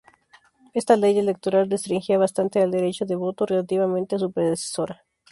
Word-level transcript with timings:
Esta 0.73 0.95
ley 0.97 1.19
electoral 1.19 1.69
restringía 1.69 2.17
bastante 2.17 2.59
el 2.59 2.71
derecho 2.71 3.05
de 3.05 3.13
voto, 3.15 3.45
relativamente 3.45 4.15
a 4.15 4.17
su 4.17 4.31
predecesora. 4.31 5.05